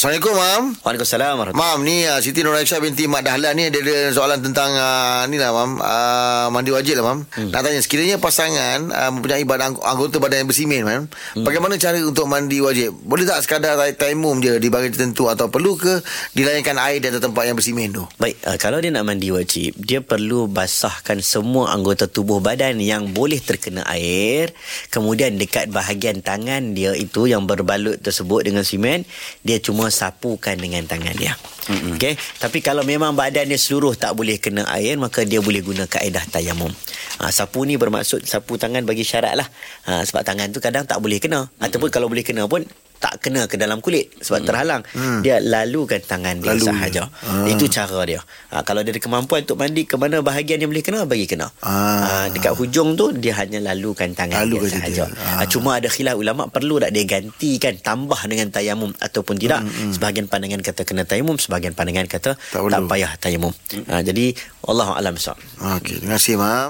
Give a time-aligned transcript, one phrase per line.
[0.00, 0.62] Assalamualaikum, Mam.
[0.80, 4.72] Waalaikumsalam Mam, ni uh, Siti Nur Aisyah binti Mak Dahlan ni dia ada soalan tentang
[4.72, 5.76] uh, ni lah, Mam.
[5.76, 7.28] Uh, mandi wajib lah, Mam.
[7.28, 7.52] Hmm.
[7.52, 11.04] Nak tanya, sekiranya pasangan uh, mempunyai badan, anggota badan yang bersimen, Mam.
[11.04, 11.44] Hmm.
[11.44, 12.96] Bagaimana cara untuk mandi wajib?
[12.96, 16.00] Boleh tak sekadar taimum je di bagi tertentu atau perlu ke
[16.32, 18.08] dilayangkan air di atas tempat yang bersimen tu?
[18.16, 23.12] Baik, uh, kalau dia nak mandi wajib, dia perlu basahkan semua anggota tubuh badan yang
[23.12, 24.56] boleh terkena air.
[24.88, 29.04] Kemudian dekat bahagian tangan dia itu yang berbalut tersebut dengan simen,
[29.44, 31.34] dia cuma sapukan dengan tangan dia.
[31.70, 31.94] Mm-hmm.
[31.98, 35.84] Okey, tapi kalau memang badan dia seluruh tak boleh kena air, maka dia boleh guna
[35.84, 36.72] kaedah tayamum.
[37.20, 39.48] Ha, sapu ni bermaksud sapu tangan bagi syarat lah.
[39.90, 41.46] Ha, sebab tangan tu kadang tak boleh kena.
[41.46, 41.64] Mm-hmm.
[41.66, 42.64] Ataupun kalau boleh kena pun
[43.00, 44.48] tak kena ke dalam kulit sebab hmm.
[44.52, 45.20] terhalang hmm.
[45.24, 46.68] dia lalukan tangan dia Lalu.
[46.68, 47.48] sahaja ha.
[47.48, 48.20] itu cara dia
[48.52, 51.48] ha, kalau dia ada kemampuan untuk mandi ke mana bahagian yang boleh kena bagi kena
[51.64, 51.72] ha.
[51.72, 55.40] Ha, dekat hujung tu dia hanya lalukan tangan Lalu dia sahaja ha.
[55.40, 59.72] Ha, cuma ada khilaf ulama perlu tak dia gantikan tambah dengan tayamum ataupun tidak hmm,
[59.72, 59.92] hmm.
[59.96, 63.56] sebahagian pandangan kata kena tayamum sebahagian pandangan kata tak, tak payah tayamum
[63.88, 64.36] ha, jadi
[64.68, 65.16] Allah alam
[65.80, 66.68] okey terima kasih mak